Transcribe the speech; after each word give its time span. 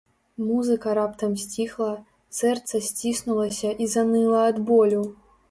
Музыка 0.43 0.95
раптам 0.99 1.35
сціхла, 1.41 1.89
сэрца 2.39 2.75
сціснулася 2.87 3.75
і 3.87 3.91
заныла 3.95 4.41
ад 4.49 4.57
болю. 4.73 5.07